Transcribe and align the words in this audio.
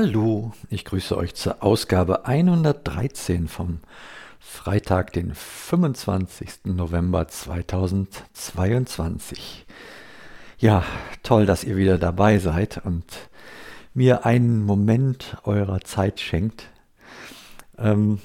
Hallo, 0.00 0.52
ich 0.70 0.84
grüße 0.84 1.16
euch 1.16 1.34
zur 1.34 1.60
Ausgabe 1.60 2.24
113 2.24 3.48
vom 3.48 3.80
Freitag, 4.38 5.12
den 5.12 5.34
25. 5.34 6.66
November 6.66 7.26
2022. 7.26 9.66
Ja, 10.58 10.84
toll, 11.24 11.46
dass 11.46 11.64
ihr 11.64 11.76
wieder 11.76 11.98
dabei 11.98 12.38
seid 12.38 12.80
und 12.84 13.28
mir 13.92 14.24
einen 14.24 14.62
Moment 14.62 15.36
eurer 15.42 15.80
Zeit 15.80 16.20
schenkt, 16.20 16.70
ähm, 17.76 18.20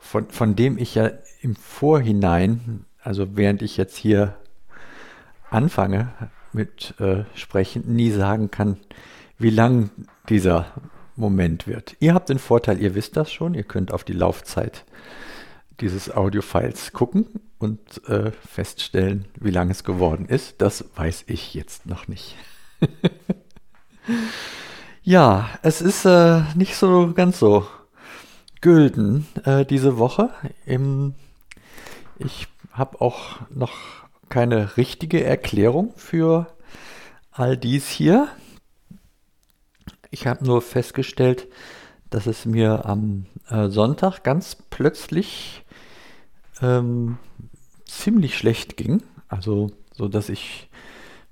von, 0.00 0.28
von 0.30 0.56
dem 0.56 0.78
ich 0.78 0.96
ja 0.96 1.12
im 1.40 1.54
Vorhinein, 1.54 2.86
also 3.00 3.36
während 3.36 3.62
ich 3.62 3.76
jetzt 3.76 3.96
hier 3.96 4.34
anfange 5.48 6.08
mit 6.52 6.98
äh, 6.98 7.22
Sprechen, 7.36 7.94
nie 7.94 8.10
sagen 8.10 8.50
kann, 8.50 8.78
wie 9.38 9.50
lang 9.50 9.90
dieser 10.28 10.66
Moment 11.16 11.66
wird. 11.66 11.96
Ihr 12.00 12.14
habt 12.14 12.28
den 12.28 12.38
Vorteil, 12.38 12.80
ihr 12.80 12.94
wisst 12.94 13.16
das 13.16 13.32
schon, 13.32 13.54
ihr 13.54 13.62
könnt 13.62 13.92
auf 13.92 14.04
die 14.04 14.12
Laufzeit 14.12 14.84
dieses 15.80 16.10
Audiofiles 16.10 16.92
gucken 16.92 17.26
und 17.58 18.06
äh, 18.08 18.30
feststellen, 18.32 19.26
wie 19.40 19.50
lang 19.50 19.70
es 19.70 19.84
geworden 19.84 20.26
ist. 20.26 20.60
Das 20.60 20.84
weiß 20.94 21.24
ich 21.26 21.54
jetzt 21.54 21.86
noch 21.86 22.08
nicht. 22.08 22.36
ja, 25.02 25.48
es 25.62 25.80
ist 25.80 26.04
äh, 26.04 26.42
nicht 26.54 26.76
so 26.76 27.12
ganz 27.12 27.38
so 27.38 27.66
gülden 28.60 29.26
äh, 29.44 29.64
diese 29.64 29.98
Woche. 29.98 30.30
Im, 30.64 31.14
ich 32.18 32.48
habe 32.72 33.00
auch 33.00 33.40
noch 33.50 33.72
keine 34.28 34.76
richtige 34.76 35.22
Erklärung 35.22 35.92
für 35.96 36.46
all 37.30 37.56
dies 37.56 37.88
hier. 37.88 38.28
Ich 40.14 40.28
habe 40.28 40.44
nur 40.44 40.62
festgestellt, 40.62 41.48
dass 42.08 42.26
es 42.26 42.46
mir 42.46 42.86
am 42.86 43.26
äh, 43.48 43.66
Sonntag 43.66 44.22
ganz 44.22 44.56
plötzlich 44.70 45.64
ähm, 46.62 47.18
ziemlich 47.84 48.38
schlecht 48.38 48.76
ging. 48.76 49.02
Also 49.26 49.72
so, 49.90 50.06
dass 50.06 50.28
ich 50.28 50.68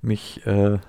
mich 0.01 0.45
äh, 0.49 0.81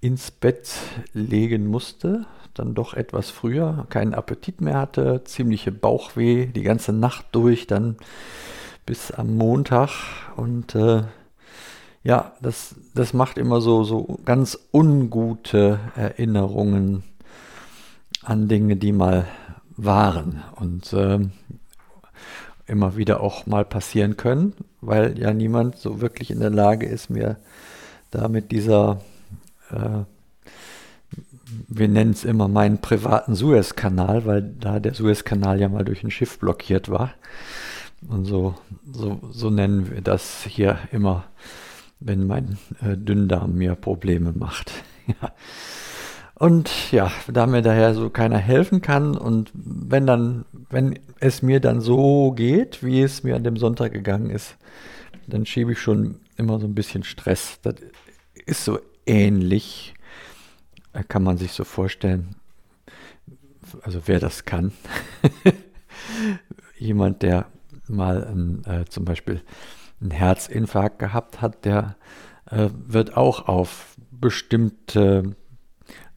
ins 0.00 0.30
Bett 0.30 0.70
legen 1.12 1.66
musste, 1.66 2.24
dann 2.54 2.72
doch 2.72 2.94
etwas 2.94 3.28
früher, 3.28 3.86
keinen 3.90 4.14
Appetit 4.14 4.62
mehr 4.62 4.78
hatte, 4.78 5.22
ziemliche 5.24 5.70
Bauchweh 5.70 6.46
die 6.46 6.62
ganze 6.62 6.94
Nacht 6.94 7.26
durch, 7.32 7.66
dann 7.66 7.98
bis 8.86 9.10
am 9.10 9.36
Montag 9.36 9.90
und 10.36 10.74
äh, 10.74 11.02
ja, 12.04 12.32
das, 12.40 12.74
das 12.94 13.12
macht 13.12 13.38
immer 13.38 13.60
so, 13.60 13.84
so 13.84 14.18
ganz 14.24 14.58
ungute 14.72 15.78
Erinnerungen 15.94 17.04
an 18.22 18.48
Dinge, 18.48 18.76
die 18.76 18.92
mal 18.92 19.26
waren 19.76 20.42
und 20.56 20.92
äh, 20.92 21.20
immer 22.66 22.96
wieder 22.96 23.20
auch 23.20 23.46
mal 23.46 23.64
passieren 23.64 24.16
können, 24.16 24.54
weil 24.80 25.18
ja 25.18 25.32
niemand 25.32 25.76
so 25.76 26.00
wirklich 26.00 26.30
in 26.30 26.40
der 26.40 26.50
Lage 26.50 26.86
ist, 26.86 27.10
mir 27.10 27.36
da 28.10 28.28
mit 28.28 28.50
dieser, 28.50 29.00
äh, 29.70 30.04
wir 31.68 31.88
nennen 31.88 32.12
es 32.12 32.24
immer 32.24 32.48
meinen 32.48 32.78
privaten 32.78 33.34
Suezkanal, 33.34 34.26
weil 34.26 34.42
da 34.42 34.80
der 34.80 34.94
Suezkanal 34.94 35.60
ja 35.60 35.68
mal 35.68 35.84
durch 35.84 36.02
ein 36.02 36.10
Schiff 36.10 36.38
blockiert 36.38 36.88
war. 36.88 37.14
Und 38.08 38.24
so, 38.24 38.54
so, 38.90 39.20
so 39.30 39.50
nennen 39.50 39.90
wir 39.90 40.00
das 40.00 40.44
hier 40.44 40.78
immer 40.90 41.24
wenn 42.04 42.26
mein 42.26 42.58
äh, 42.80 42.96
Dünndarm 42.96 43.54
mir 43.54 43.74
Probleme 43.74 44.32
macht. 44.32 44.72
Und 46.34 46.90
ja, 46.90 47.12
da 47.32 47.46
mir 47.46 47.62
daher 47.62 47.94
so 47.94 48.10
keiner 48.10 48.38
helfen 48.38 48.80
kann 48.80 49.16
und 49.16 49.52
wenn 49.54 50.08
dann, 50.08 50.44
wenn 50.70 50.98
es 51.20 51.40
mir 51.40 51.60
dann 51.60 51.80
so 51.80 52.32
geht, 52.32 52.82
wie 52.82 53.00
es 53.00 53.22
mir 53.22 53.36
an 53.36 53.44
dem 53.44 53.56
Sonntag 53.56 53.92
gegangen 53.92 54.28
ist, 54.28 54.56
dann 55.28 55.46
schiebe 55.46 55.70
ich 55.70 55.80
schon 55.80 56.16
immer 56.36 56.58
so 56.58 56.66
ein 56.66 56.74
bisschen 56.74 57.04
Stress. 57.04 57.60
Das 57.62 57.76
ist 58.44 58.64
so 58.64 58.80
ähnlich, 59.06 59.94
äh, 60.94 61.04
kann 61.04 61.22
man 61.22 61.38
sich 61.38 61.52
so 61.52 61.62
vorstellen. 61.62 62.34
Also 63.82 64.02
wer 64.06 64.18
das 64.18 64.44
kann. 64.44 64.72
Jemand, 66.76 67.22
der 67.22 67.46
mal 67.86 68.24
ein, 68.24 68.64
äh, 68.64 68.84
zum 68.86 69.04
Beispiel 69.04 69.42
einen 70.02 70.10
Herzinfarkt 70.10 70.98
gehabt 70.98 71.40
hat, 71.40 71.64
der 71.64 71.96
äh, 72.50 72.68
wird 72.72 73.16
auch 73.16 73.48
auf 73.48 73.96
bestimmte 74.10 75.34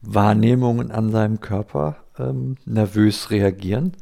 Wahrnehmungen 0.02 0.90
an 0.90 1.10
seinem 1.10 1.40
Körper 1.40 1.96
ähm, 2.18 2.56
nervös 2.64 3.30
reagieren. 3.30 3.92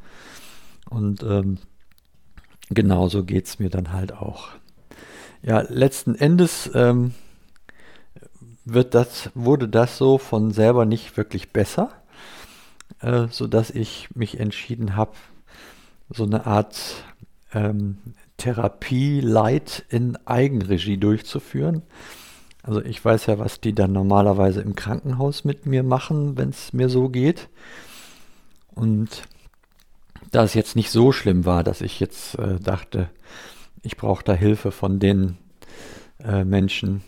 Und 0.91 1.23
ähm, 1.23 1.59
genauso 2.71 3.25
geht 3.25 3.47
es 3.47 3.59
mir 3.59 3.71
dann 3.71 3.93
halt 3.93 4.13
auch. 4.13 4.49
Ja, 5.43 5.61
letzten 5.69 6.15
Endes 6.15 6.71
ähm, 6.75 7.15
wird 8.65 8.95
das, 8.95 9.31
wurde 9.35 9.69
das 9.69 9.99
so 9.99 10.19
von 10.19 10.51
selber 10.53 10.85
nicht 10.85 11.17
wirklich 11.17 11.53
besser, 11.53 11.91
äh, 13.01 13.27
sodass 13.31 13.71
ich 13.71 14.09
mich 14.15 14.41
entschieden 14.41 14.97
habe, 14.97 15.13
so 16.11 16.25
eine 16.25 16.47
Art 16.47 17.05
ähm, 17.55 17.99
Therapie 18.37 19.21
Light 19.21 19.85
in 19.89 20.17
Eigenregie 20.27 20.99
durchzuführen. 20.99 21.83
Also 22.63 22.83
ich 22.83 23.05
weiß 23.05 23.27
ja, 23.27 23.39
was 23.39 23.61
die 23.61 23.75
dann 23.75 23.93
normalerweise 23.93 24.61
im 24.61 24.75
Krankenhaus 24.75 25.45
mit 25.45 25.67
mir 25.67 25.83
machen, 25.83 26.37
wenn 26.37 26.49
es 26.49 26.73
mir 26.73 26.89
so 26.89 27.09
geht. 27.09 27.49
Und 28.75 29.23
da 30.31 30.43
es 30.45 30.55
jetzt 30.55 30.75
nicht 30.75 30.91
so 30.91 31.13
schlimm 31.13 31.45
war, 31.45 31.63
dass 31.63 31.81
ich 31.81 32.01
jetzt 32.01 32.39
äh, 32.39 32.59
dachte, 32.59 33.11
ich 33.83 33.97
brauche 33.97 34.25
da 34.25 34.33
Hilfe 34.33 34.73
von 34.73 34.99
den 34.99 35.37
äh, 36.19 36.45
Menschen 36.45 37.03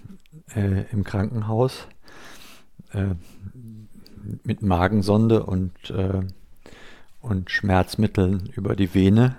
äh, 0.55 0.85
im 0.93 1.05
Krankenhaus 1.05 1.89
äh, 2.93 3.15
mit 4.45 4.63
Magensonde 4.63 5.45
und, 5.45 5.91
äh, 5.91 6.21
und 7.21 7.51
Schmerzmitteln 7.51 8.51
über 8.55 8.77
die 8.77 8.95
Vene, 8.95 9.37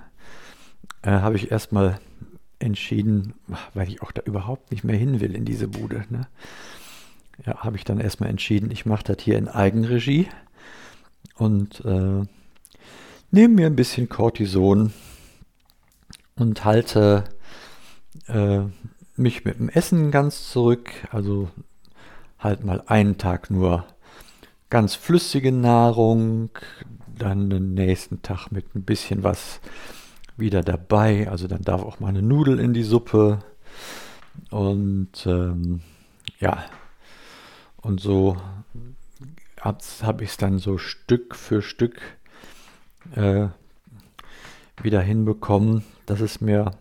äh, 1.02 1.12
habe 1.12 1.36
ich 1.36 1.52
erstmal 1.52 2.00
entschieden, 2.60 3.34
weil 3.74 3.88
ich 3.88 4.02
auch 4.02 4.12
da 4.12 4.22
überhaupt 4.24 4.72
nicht 4.72 4.84
mehr 4.84 4.98
hin 4.98 5.20
will 5.20 5.36
in 5.36 5.46
diese 5.46 5.68
Bude. 5.68 6.06
Ne? 6.10 6.28
Ja, 7.46 7.58
habe 7.60 7.78
ich 7.78 7.84
dann 7.84 8.00
erstmal 8.00 8.30
entschieden, 8.30 8.72
ich 8.72 8.86
mache 8.86 9.04
das 9.04 9.24
hier 9.24 9.38
in 9.38 9.48
Eigenregie 9.48 10.28
und 11.36 11.84
äh, 11.86 12.24
nehme 13.32 13.54
mir 13.54 13.68
ein 13.68 13.76
bisschen 13.76 14.10
Cortison 14.10 14.92
und 16.36 16.66
halte 16.66 17.26
äh, 18.28 18.62
mich 19.16 19.46
mit 19.46 19.60
dem 19.60 19.70
Essen 19.70 20.12
ganz 20.12 20.50
zurück. 20.52 20.90
Also 21.12 21.50
halt 22.40 22.64
mal 22.64 22.84
einen 22.88 23.18
Tag 23.18 23.50
nur 23.50 23.86
ganz 24.70 24.96
flüssige 24.96 25.52
Nahrung, 25.52 26.50
dann 27.18 27.50
den 27.50 27.74
nächsten 27.74 28.22
Tag 28.22 28.52
mit 28.52 28.76
ein 28.76 28.84
bisschen 28.84 29.24
was 29.24 29.60
wieder 30.38 30.62
dabei. 30.62 31.30
Also 31.30 31.48
dann 31.48 31.62
darf 31.62 31.82
auch 31.82 32.00
mal 32.00 32.10
eine 32.10 32.22
Nudel 32.22 32.60
in 32.60 32.74
die 32.74 32.84
Suppe. 32.84 33.40
Und 34.52 35.26
ähm, 35.26 35.82
ja, 36.40 36.66
und 37.78 38.00
so 38.00 38.38
habe 39.62 40.24
ich 40.24 40.30
es 40.30 40.38
dann 40.38 40.60
so 40.60 40.78
Stück 40.78 41.36
für 41.36 41.62
Stück 41.62 42.00
äh, 43.16 43.48
wieder 44.82 45.02
hinbekommen, 45.02 45.84
dass 46.06 46.22
es 46.22 46.40
mir, 46.42 46.72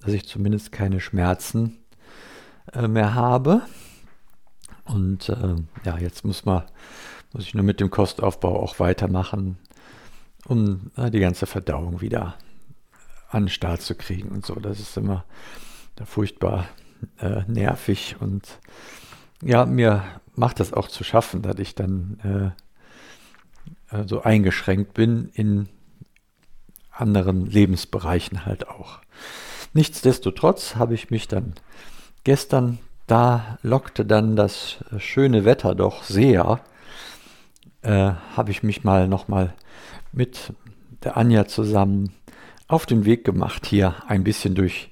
dass 0.00 0.12
ich 0.12 0.26
zumindest 0.26 0.72
keine 0.72 1.00
Schmerzen 1.00 1.78
äh, 2.72 2.88
mehr 2.88 3.14
habe. 3.14 3.62
Und 4.84 5.28
äh, 5.28 5.56
ja, 5.84 5.98
jetzt 5.98 6.24
muss 6.24 6.44
man, 6.44 6.64
muss 7.32 7.44
ich 7.44 7.54
nur 7.54 7.64
mit 7.64 7.80
dem 7.80 7.90
Kostaufbau 7.90 8.60
auch 8.60 8.80
weitermachen, 8.80 9.58
um 10.46 10.90
äh, 10.96 11.10
die 11.10 11.20
ganze 11.20 11.46
Verdauung 11.46 12.00
wieder 12.00 12.36
an 13.28 13.44
den 13.44 13.48
Start 13.48 13.82
zu 13.82 13.94
kriegen 13.94 14.30
und 14.30 14.44
so. 14.44 14.54
Das 14.54 14.80
ist 14.80 14.96
immer 14.96 15.24
furchtbar 16.04 16.68
äh, 17.18 17.42
nervig 17.46 18.16
und 18.20 18.58
ja, 19.42 19.66
mir 19.66 20.04
macht 20.34 20.60
das 20.60 20.72
auch 20.72 20.88
zu 20.88 21.04
schaffen, 21.04 21.42
dass 21.42 21.58
ich 21.58 21.74
dann 21.74 22.54
äh, 23.90 23.96
äh, 23.96 24.06
so 24.06 24.22
eingeschränkt 24.22 24.94
bin 24.94 25.30
in 25.34 25.68
anderen 26.90 27.46
Lebensbereichen 27.46 28.46
halt 28.46 28.68
auch. 28.68 29.00
Nichtsdestotrotz 29.74 30.76
habe 30.76 30.94
ich 30.94 31.10
mich 31.10 31.28
dann 31.28 31.54
gestern, 32.24 32.78
da 33.06 33.58
lockte 33.62 34.04
dann 34.04 34.36
das 34.36 34.78
schöne 34.98 35.44
Wetter 35.44 35.74
doch 35.74 36.02
sehr, 36.02 36.60
äh, 37.82 38.12
habe 38.36 38.50
ich 38.50 38.62
mich 38.62 38.82
mal 38.82 39.08
nochmal 39.08 39.54
mit 40.12 40.52
der 41.04 41.16
Anja 41.16 41.46
zusammen 41.46 42.12
auf 42.68 42.86
den 42.86 43.04
Weg 43.04 43.24
gemacht, 43.24 43.66
hier 43.66 43.96
ein 44.06 44.24
bisschen 44.24 44.54
durch 44.54 44.90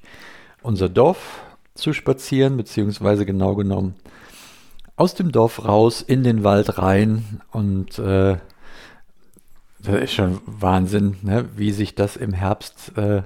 unser 0.63 0.89
Dorf 0.89 1.41
zu 1.75 1.93
spazieren, 1.93 2.57
beziehungsweise 2.57 3.25
genau 3.27 3.55
genommen 3.55 3.95
aus 4.97 5.15
dem 5.15 5.31
Dorf 5.31 5.65
raus 5.65 6.01
in 6.01 6.25
den 6.25 6.43
Wald 6.43 6.79
rein 6.79 7.41
und 7.53 7.99
äh, 7.99 8.39
das 9.79 10.03
ist 10.03 10.15
schon 10.15 10.41
Wahnsinn, 10.47 11.17
ne? 11.23 11.49
wie 11.55 11.71
sich 11.71 11.95
das 11.95 12.17
im 12.17 12.33
Herbst 12.33 12.97
äh, 12.97 13.23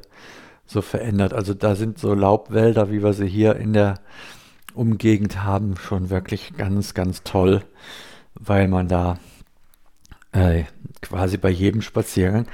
so 0.66 0.82
verändert. 0.82 1.32
Also 1.32 1.54
da 1.54 1.76
sind 1.76 1.98
so 1.98 2.12
Laubwälder, 2.12 2.90
wie 2.90 3.02
wir 3.02 3.12
sie 3.12 3.28
hier 3.28 3.56
in 3.56 3.72
der 3.72 4.00
Umgegend 4.74 5.42
haben, 5.42 5.76
schon 5.76 6.10
wirklich 6.10 6.56
ganz, 6.56 6.92
ganz 6.94 7.22
toll, 7.22 7.62
weil 8.34 8.68
man 8.68 8.88
da 8.88 9.18
äh, 10.32 10.64
quasi 11.00 11.38
bei 11.38 11.50
jedem 11.50 11.82
Spaziergang 11.82 12.46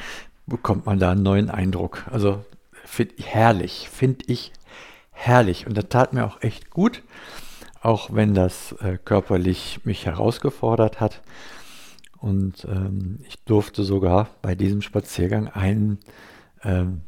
bekommt 0.46 0.86
man 0.86 0.98
da 0.98 1.12
einen 1.12 1.22
neuen 1.22 1.50
Eindruck. 1.50 2.04
Also 2.10 2.44
finde 2.84 3.14
ich 3.16 3.26
herrlich, 3.26 3.88
finde 3.90 4.24
ich 4.28 4.52
herrlich. 5.10 5.66
Und 5.66 5.76
das 5.76 5.88
tat 5.88 6.12
mir 6.12 6.24
auch 6.24 6.42
echt 6.42 6.70
gut, 6.70 7.02
auch 7.80 8.10
wenn 8.12 8.34
das 8.34 8.72
äh, 8.80 8.98
körperlich 9.04 9.80
mich 9.84 10.06
herausgefordert 10.06 11.00
hat. 11.00 11.22
Und 12.18 12.64
ähm, 12.64 13.20
ich 13.28 13.38
durfte 13.44 13.84
sogar 13.84 14.30
bei 14.42 14.54
diesem 14.54 14.82
Spaziergang 14.82 15.48
ein, 15.48 15.98
ähm, 16.62 17.02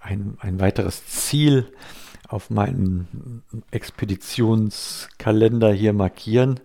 ein, 0.00 0.36
ein 0.40 0.60
weiteres 0.60 1.06
Ziel 1.06 1.70
auf 2.28 2.50
meinem 2.50 3.42
Expeditionskalender 3.70 5.72
hier 5.72 5.92
markieren. 5.92 6.60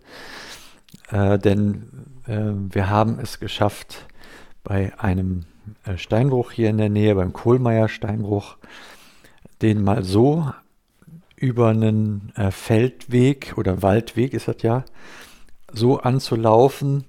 Äh, 1.09 1.37
denn 1.37 1.89
äh, 2.25 2.53
wir 2.73 2.89
haben 2.89 3.19
es 3.19 3.39
geschafft, 3.39 4.07
bei 4.69 4.93
einem 4.99 5.45
äh, 5.83 5.97
Steinbruch 5.97 6.51
hier 6.51 6.69
in 6.69 6.77
der 6.77 6.89
Nähe, 6.89 7.15
beim 7.15 7.33
Kohlmeier 7.33 7.89
Steinbruch, 7.89 8.57
den 9.63 9.83
mal 9.83 10.03
so 10.03 10.53
über 11.35 11.69
einen 11.69 12.31
äh, 12.35 12.51
Feldweg 12.51 13.55
oder 13.57 13.81
Waldweg 13.81 14.33
ist 14.33 14.47
das 14.47 14.61
ja, 14.61 14.85
so 15.73 15.99
anzulaufen, 15.99 17.05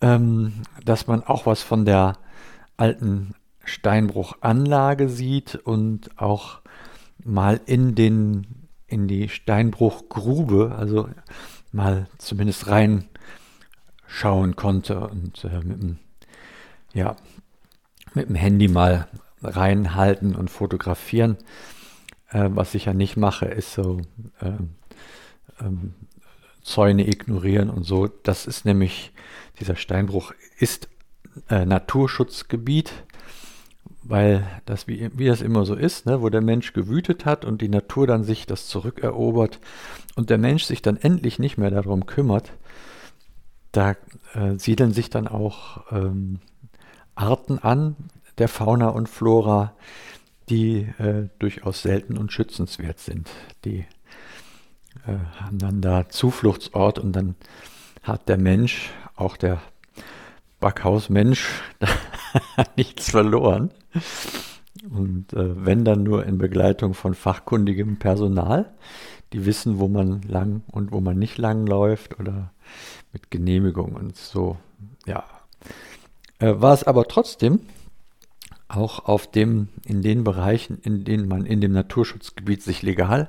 ähm, 0.00 0.64
dass 0.84 1.06
man 1.06 1.22
auch 1.22 1.46
was 1.46 1.62
von 1.62 1.84
der 1.84 2.18
alten 2.76 3.36
Steinbruchanlage 3.64 5.08
sieht 5.08 5.54
und 5.54 6.18
auch 6.20 6.58
mal 7.22 7.60
in 7.66 7.94
den 7.94 8.66
in 8.88 9.06
die 9.06 9.28
Steinbruchgrube, 9.28 10.74
also 10.76 11.08
mal 11.70 12.08
zumindest 12.18 12.66
reinschauen 12.66 14.56
konnte 14.56 15.06
und 15.06 15.44
äh, 15.44 15.60
mit 15.60 15.80
dem, 15.80 15.98
ja, 16.94 17.16
mit 18.14 18.28
dem 18.28 18.34
Handy 18.34 18.68
mal 18.68 19.08
reinhalten 19.42 20.34
und 20.34 20.50
fotografieren. 20.50 21.36
Äh, 22.28 22.50
was 22.52 22.74
ich 22.74 22.86
ja 22.86 22.94
nicht 22.94 23.16
mache, 23.16 23.46
ist 23.46 23.72
so 23.72 24.00
äh, 24.40 24.52
ähm, 25.64 25.94
Zäune 26.62 27.08
ignorieren 27.08 27.70
und 27.70 27.84
so. 27.84 28.06
Das 28.06 28.46
ist 28.46 28.64
nämlich, 28.64 29.12
dieser 29.58 29.76
Steinbruch 29.76 30.32
ist 30.58 30.88
äh, 31.48 31.64
Naturschutzgebiet, 31.64 32.92
weil 34.02 34.46
das, 34.66 34.86
wie, 34.86 35.10
wie 35.14 35.26
das 35.26 35.40
immer 35.40 35.64
so 35.64 35.74
ist, 35.74 36.06
ne, 36.06 36.20
wo 36.20 36.28
der 36.28 36.40
Mensch 36.40 36.72
gewütet 36.72 37.24
hat 37.24 37.44
und 37.44 37.62
die 37.62 37.68
Natur 37.68 38.06
dann 38.06 38.24
sich 38.24 38.46
das 38.46 38.66
zurückerobert 38.66 39.60
und 40.16 40.30
der 40.30 40.38
Mensch 40.38 40.64
sich 40.64 40.82
dann 40.82 40.96
endlich 40.96 41.38
nicht 41.38 41.58
mehr 41.58 41.70
darum 41.70 42.06
kümmert, 42.06 42.52
da 43.72 43.92
äh, 44.34 44.56
siedeln 44.56 44.92
sich 44.92 45.10
dann 45.10 45.28
auch 45.28 45.84
ähm, 45.92 46.40
Arten 47.20 47.58
an 47.58 47.96
der 48.38 48.48
Fauna 48.48 48.88
und 48.88 49.08
Flora, 49.08 49.74
die 50.48 50.88
äh, 50.98 51.28
durchaus 51.38 51.82
selten 51.82 52.16
und 52.16 52.32
schützenswert 52.32 52.98
sind. 52.98 53.30
Die 53.64 53.84
äh, 55.06 55.18
haben 55.40 55.58
dann 55.58 55.80
da 55.80 56.08
Zufluchtsort 56.08 56.98
und 56.98 57.12
dann 57.12 57.34
hat 58.02 58.28
der 58.28 58.38
Mensch, 58.38 58.90
auch 59.14 59.36
der 59.36 59.60
Backhausmensch, 60.58 61.46
nichts 62.76 63.10
verloren. 63.10 63.70
Und 64.90 65.32
äh, 65.34 65.64
wenn 65.64 65.84
dann 65.84 66.02
nur 66.02 66.24
in 66.24 66.38
Begleitung 66.38 66.94
von 66.94 67.14
fachkundigem 67.14 67.98
Personal, 67.98 68.72
die 69.32 69.44
wissen, 69.44 69.78
wo 69.78 69.88
man 69.88 70.22
lang 70.22 70.62
und 70.68 70.90
wo 70.92 71.00
man 71.00 71.18
nicht 71.18 71.38
lang 71.38 71.66
läuft 71.66 72.18
oder 72.18 72.52
mit 73.12 73.30
Genehmigung 73.30 73.94
und 73.94 74.16
so. 74.16 74.56
Ja. 75.06 75.24
Äh, 76.40 76.60
war 76.60 76.74
es 76.74 76.84
aber 76.84 77.06
trotzdem 77.06 77.60
auch 78.68 79.04
auf 79.04 79.30
dem, 79.30 79.68
in 79.84 80.02
den 80.02 80.24
Bereichen, 80.24 80.78
in 80.78 81.04
denen 81.04 81.28
man 81.28 81.46
in 81.46 81.60
dem 81.60 81.72
Naturschutzgebiet 81.72 82.62
sich 82.62 82.82
legal 82.82 83.28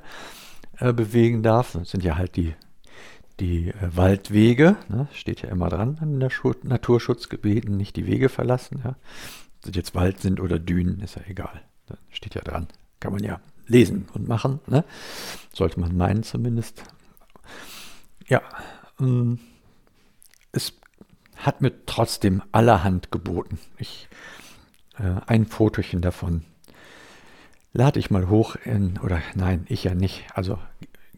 äh, 0.79 0.93
bewegen 0.93 1.43
darf. 1.43 1.73
Das 1.73 1.91
sind 1.91 2.03
ja 2.03 2.17
halt 2.17 2.35
die, 2.35 2.55
die 3.39 3.69
äh, 3.69 3.95
Waldwege, 3.95 4.77
ne? 4.87 5.07
steht 5.13 5.41
ja 5.41 5.49
immer 5.49 5.69
dran 5.69 5.99
in 6.01 6.19
der 6.19 6.29
Schu 6.29 6.53
Naturschutzgebieten, 6.63 7.75
nicht 7.75 7.95
die 7.95 8.07
Wege 8.07 8.29
verlassen. 8.29 8.81
Ja? 8.83 8.95
Ob 9.67 9.75
jetzt 9.75 9.93
Wald 9.93 10.19
sind 10.19 10.39
oder 10.39 10.57
Dünen, 10.57 11.01
ist 11.01 11.15
ja 11.15 11.23
egal. 11.27 11.61
Da 11.87 11.95
steht 12.09 12.35
ja 12.35 12.41
dran. 12.41 12.67
Kann 12.99 13.13
man 13.13 13.23
ja 13.23 13.41
lesen 13.67 14.07
und 14.13 14.27
machen. 14.27 14.59
Ne? 14.67 14.83
Sollte 15.53 15.79
man 15.79 15.97
meinen 15.97 16.23
zumindest. 16.23 16.83
Ja, 18.27 18.41
ähm, 18.99 19.39
es 20.51 20.73
hat 21.45 21.61
mir 21.61 21.85
trotzdem 21.85 22.41
allerhand 22.51 23.11
geboten. 23.11 23.59
Ich 23.77 24.07
äh, 24.97 25.21
ein 25.27 25.45
Fotochen 25.45 26.01
davon 26.01 26.45
lade 27.73 27.99
ich 27.99 28.11
mal 28.11 28.29
hoch 28.29 28.55
in, 28.63 28.97
oder 28.99 29.21
nein, 29.35 29.65
ich 29.69 29.83
ja 29.83 29.95
nicht. 29.95 30.25
Also 30.33 30.57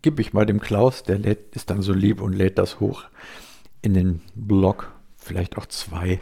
gebe 0.02 0.22
ich 0.22 0.34
mal 0.34 0.46
dem 0.46 0.60
Klaus, 0.60 1.04
der 1.04 1.20
lädt, 1.20 1.56
ist 1.56 1.70
dann 1.70 1.81
so 1.81 1.94
lieb 1.94 2.22
und 2.22 2.34
lädt 2.34 2.58
das 2.58 2.80
hoch 2.80 3.06
in 3.81 3.94
den 3.94 4.22
Blog, 4.36 4.92
vielleicht 5.18 5.58
auch 5.58 5.66
zwei. 5.66 6.20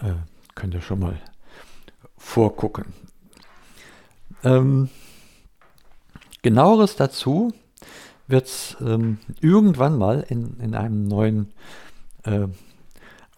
Äh, 0.00 0.14
könnt 0.54 0.74
ihr 0.74 0.82
schon 0.82 1.00
mal 1.00 1.20
vorgucken. 2.16 2.86
Ähm, 4.44 4.88
genaueres 6.42 6.96
dazu 6.96 7.52
wird 8.26 8.46
es 8.46 8.76
ähm, 8.80 9.18
irgendwann 9.40 9.96
mal 9.96 10.24
in, 10.28 10.60
in 10.60 10.74
einem 10.74 11.04
neuen 11.04 11.52
äh, 12.24 12.46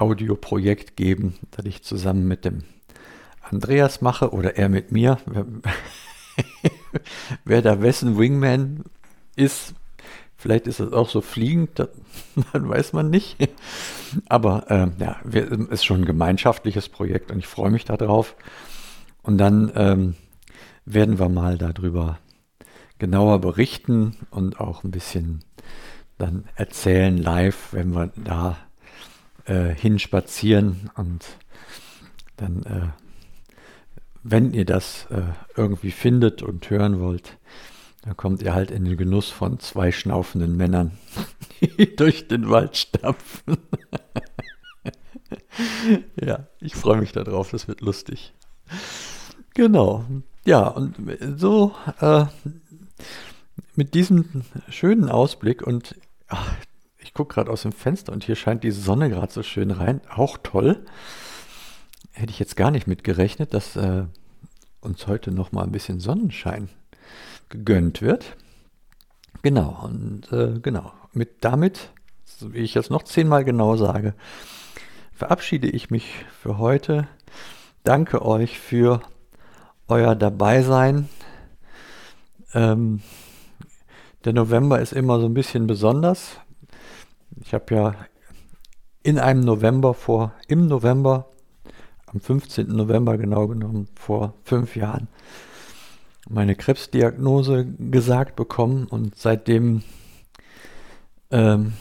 Audioprojekt 0.00 0.97
geben, 0.97 1.35
das 1.50 1.67
ich 1.67 1.82
zusammen 1.82 2.26
mit 2.26 2.45
dem 2.45 2.64
Andreas 3.42 4.00
mache 4.00 4.33
oder 4.33 4.57
er 4.57 4.69
mit 4.69 4.92
mir. 4.92 5.19
Wer 7.45 7.62
da 7.62 7.83
wessen 7.83 8.19
Wingman 8.19 8.85
ist, 9.37 9.75
vielleicht 10.37 10.66
ist 10.66 10.80
es 10.80 10.92
auch 10.92 11.09
so 11.09 11.21
fliegend, 11.21 11.78
das 11.78 11.88
weiß 12.52 12.92
man 12.92 13.11
nicht. 13.11 13.37
Aber 14.28 14.71
äh, 14.71 14.88
ja, 15.02 15.16
ist 15.71 15.85
schon 15.85 16.02
ein 16.02 16.07
gemeinschaftliches 16.07 16.88
Projekt 16.88 17.30
und 17.30 17.38
ich 17.38 17.47
freue 17.47 17.71
mich 17.71 17.85
darauf. 17.85 18.37
Und 19.23 19.38
dann 19.38 19.71
ähm, 19.75 20.14
werden 20.85 21.19
wir 21.19 21.28
mal 21.28 21.59
darüber 21.59 22.19
genauer 22.99 23.40
berichten 23.40 24.16
und 24.30 24.61
auch 24.61 24.85
ein 24.85 24.90
bisschen 24.90 25.45
dann 26.19 26.45
erzählen 26.54 27.16
live, 27.16 27.73
wenn 27.73 27.95
wir 27.95 28.12
da 28.16 28.57
äh, 29.47 29.75
hinspazieren 29.75 30.90
und 30.97 31.25
dann 32.37 32.62
äh, 32.64 32.88
wenn 34.23 34.52
ihr 34.52 34.64
das 34.64 35.06
äh, 35.11 35.23
irgendwie 35.56 35.90
findet 35.90 36.42
und 36.42 36.68
hören 36.68 37.00
wollt, 37.00 37.38
dann 38.02 38.16
kommt 38.16 38.42
ihr 38.42 38.54
halt 38.54 38.70
in 38.70 38.85
den 38.85 38.97
Genuss 38.97 39.28
von 39.30 39.59
zwei 39.61 39.92
schnaufenden 39.92 40.56
Männern, 40.56 40.92
die 41.61 41.97
durch 41.97 42.28
den 42.28 42.49
Wald 42.49 42.76
stapfen. 42.76 43.59
ja, 46.20 46.47
ich 46.61 46.75
freue 46.75 46.99
mich 46.99 47.12
darauf, 47.12 47.50
das 47.50 47.68
wird 47.68 47.80
lustig. 47.80 48.32
Genau. 49.54 50.04
Ja, 50.44 50.68
und 50.68 50.97
so 51.37 51.75
äh, 52.00 52.25
mit 53.75 53.94
diesem 53.94 54.44
schönen 54.68 55.09
Ausblick 55.09 55.62
und 55.62 55.97
ach, 56.28 56.54
ich 57.11 57.14
gucke 57.14 57.35
gerade 57.35 57.50
aus 57.50 57.62
dem 57.62 57.73
Fenster 57.73 58.12
und 58.12 58.23
hier 58.23 58.37
scheint 58.37 58.62
die 58.62 58.71
Sonne 58.71 59.11
gerade 59.11 59.33
so 59.33 59.43
schön 59.43 59.73
rein, 59.73 60.00
auch 60.14 60.38
toll 60.38 60.85
hätte 62.12 62.31
ich 62.31 62.38
jetzt 62.38 62.57
gar 62.57 62.71
nicht 62.71 62.87
mit 62.87 63.02
gerechnet, 63.02 63.52
dass 63.52 63.75
äh, 63.75 64.05
uns 64.81 65.09
heute 65.09 65.33
noch 65.33 65.50
mal 65.50 65.64
ein 65.64 65.73
bisschen 65.73 65.99
Sonnenschein 65.99 66.69
gegönnt 67.49 68.00
wird. 68.00 68.37
Genau, 69.43 69.81
und 69.83 70.31
äh, 70.33 70.61
genau, 70.61 70.93
mit 71.12 71.45
damit, 71.45 71.90
so 72.25 72.52
wie 72.52 72.59
ich 72.59 72.75
jetzt 72.75 72.90
noch 72.90 73.02
zehnmal 73.02 73.45
genau 73.45 73.76
sage, 73.76 74.14
verabschiede 75.12 75.69
ich 75.69 75.90
mich 75.90 76.14
für 76.40 76.59
heute. 76.59 77.09
Danke 77.83 78.25
euch 78.25 78.59
für 78.59 79.00
euer 79.88 80.14
Dabeisein. 80.14 81.09
Ähm, 82.55 83.02
der 84.25 84.35
November 84.35 84.81
ist 84.81 84.93
immer 84.93 85.19
so 85.19 85.26
ein 85.26 85.35
bisschen 85.35 85.67
besonders. 85.67 86.38
Ich 87.37 87.54
habe 87.54 87.75
ja 87.75 87.94
in 89.02 89.18
einem 89.18 89.40
November 89.40 89.94
vor, 89.94 90.34
im 90.49 90.66
November 90.66 91.30
am 92.06 92.20
15. 92.20 92.68
November 92.68 93.18
genau 93.18 93.46
genommen, 93.46 93.88
vor 93.94 94.34
fünf 94.42 94.75
Jahren, 94.76 95.08
meine 96.28 96.56
Krebsdiagnose 96.56 97.66
gesagt 97.66 98.37
bekommen 98.37 98.87
und 98.87 99.16
seitdem 99.16 99.82
ähm, 101.30 101.75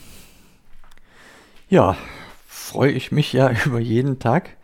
ja, 1.69 1.97
freue 2.47 2.91
ich 2.91 3.11
mich 3.11 3.33
ja 3.33 3.51
über 3.65 3.79
jeden 3.79 4.19
Tag, 4.19 4.57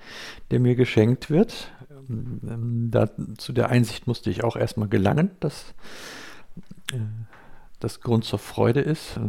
der 0.51 0.59
mir 0.59 0.75
geschenkt 0.75 1.29
wird. 1.29 1.71
Ähm, 2.09 2.89
da, 2.91 3.09
zu 3.37 3.51
der 3.53 3.69
Einsicht 3.69 4.07
musste 4.07 4.29
ich 4.29 4.43
auch 4.43 4.55
erstmal 4.55 4.87
gelangen, 4.87 5.31
dass 5.39 5.73
äh, 6.93 6.99
das 7.79 8.01
Grund 8.01 8.25
zur 8.25 8.39
Freude 8.39 8.81
ist. 8.81 9.19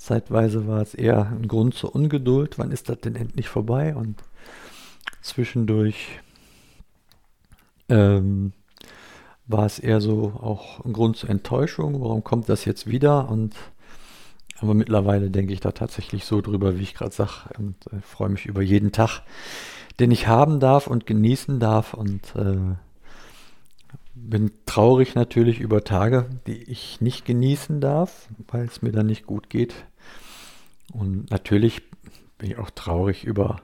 Zeitweise 0.00 0.66
war 0.66 0.80
es 0.80 0.94
eher 0.94 1.26
ein 1.30 1.46
Grund 1.46 1.74
zur 1.74 1.94
Ungeduld. 1.94 2.58
Wann 2.58 2.70
ist 2.70 2.88
das 2.88 3.00
denn 3.00 3.16
endlich 3.16 3.50
vorbei? 3.50 3.94
Und 3.94 4.16
zwischendurch 5.20 6.20
ähm, 7.90 8.54
war 9.46 9.66
es 9.66 9.78
eher 9.78 10.00
so 10.00 10.32
auch 10.40 10.82
ein 10.86 10.94
Grund 10.94 11.18
zur 11.18 11.28
Enttäuschung. 11.28 12.00
Warum 12.00 12.24
kommt 12.24 12.48
das 12.48 12.64
jetzt 12.64 12.86
wieder? 12.86 13.28
Und 13.28 13.54
aber 14.60 14.72
mittlerweile 14.72 15.30
denke 15.30 15.52
ich 15.52 15.60
da 15.60 15.72
tatsächlich 15.72 16.24
so 16.24 16.40
drüber, 16.40 16.78
wie 16.78 16.82
ich 16.82 16.94
gerade 16.94 17.12
sage, 17.12 17.50
und 17.58 17.76
äh, 17.92 18.00
freue 18.00 18.30
mich 18.30 18.46
über 18.46 18.62
jeden 18.62 18.92
Tag, 18.92 19.20
den 19.98 20.10
ich 20.10 20.26
haben 20.26 20.60
darf 20.60 20.86
und 20.86 21.04
genießen 21.04 21.60
darf 21.60 21.92
und 21.92 22.34
äh, 22.36 22.74
bin 24.14 24.50
traurig 24.64 25.14
natürlich 25.14 25.60
über 25.60 25.84
Tage, 25.84 26.26
die 26.46 26.62
ich 26.62 27.02
nicht 27.02 27.26
genießen 27.26 27.80
darf, 27.82 28.28
weil 28.48 28.64
es 28.64 28.80
mir 28.80 28.92
dann 28.92 29.06
nicht 29.06 29.26
gut 29.26 29.50
geht. 29.50 29.74
Und 30.92 31.30
natürlich 31.30 31.82
bin 32.38 32.50
ich 32.50 32.58
auch 32.58 32.70
traurig 32.70 33.24
über 33.24 33.60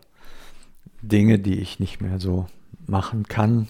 Dinge, 1.02 1.38
die 1.38 1.60
ich 1.60 1.80
nicht 1.80 2.00
mehr 2.00 2.18
so 2.18 2.46
machen 2.86 3.24
kann. 3.24 3.68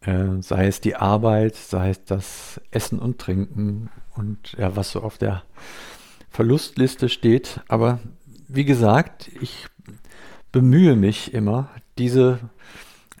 Äh, 0.00 0.40
sei 0.40 0.66
es 0.66 0.80
die 0.80 0.96
Arbeit, 0.96 1.56
sei 1.56 1.90
es 1.90 2.04
das 2.04 2.60
Essen 2.70 2.98
und 2.98 3.18
Trinken 3.18 3.90
und 4.14 4.52
ja, 4.52 4.76
was 4.76 4.90
so 4.90 5.02
auf 5.02 5.18
der 5.18 5.42
Verlustliste 6.30 7.08
steht. 7.08 7.60
Aber 7.68 8.00
wie 8.48 8.64
gesagt, 8.64 9.30
ich 9.40 9.66
bemühe 10.52 10.96
mich 10.96 11.34
immer, 11.34 11.70
diese 11.98 12.38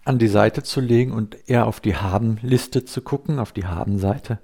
an 0.04 0.18
die 0.18 0.28
Seite 0.28 0.62
zu 0.62 0.80
legen 0.80 1.12
und 1.12 1.36
eher 1.48 1.66
auf 1.66 1.80
die 1.80 1.96
Haben-Liste 1.96 2.84
zu 2.84 3.02
gucken, 3.02 3.40
auf 3.40 3.52
die 3.52 3.66
Haben-Seite 3.66 4.38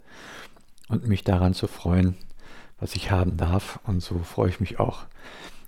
und 0.89 1.07
mich 1.07 1.23
daran 1.23 1.55
zu 1.55 1.69
freuen, 1.69 2.17
was 2.83 2.97
ich 2.97 3.11
haben 3.11 3.37
darf. 3.37 3.79
Und 3.87 4.03
so 4.03 4.19
freue 4.19 4.51
ich 4.51 4.61
mich 4.61 4.81
auch 4.81 5.05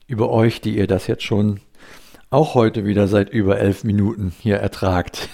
über 0.06 0.30
euch, 0.30 0.61
die 0.61 0.76
ihr 0.76 0.87
das 0.87 1.06
jetzt 1.06 1.23
schon 1.23 1.61
auch 2.28 2.54
heute 2.54 2.85
wieder 2.85 3.06
seit 3.06 3.30
über 3.30 3.59
elf 3.59 3.85
Minuten 3.85 4.35
hier 4.40 4.56
ertragt. 4.56 5.28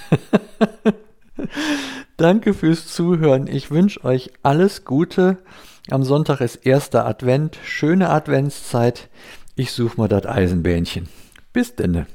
Danke 2.19 2.53
fürs 2.53 2.87
Zuhören. 2.87 3.47
Ich 3.47 3.71
wünsche 3.71 4.05
euch 4.05 4.31
alles 4.43 4.85
Gute. 4.85 5.39
Am 5.89 6.05
Sonntag 6.05 6.43
ist 6.43 6.57
erster 6.67 7.07
Advent. 7.07 7.59
Schöne 7.65 8.11
Adventszeit. 8.11 9.09
Ich 9.57 9.73
suche 9.73 9.97
mal 9.97 10.09
das 10.09 10.27
Eisenbähnchen. 10.27 11.09
Bis 11.55 11.75
denne. 11.75 12.07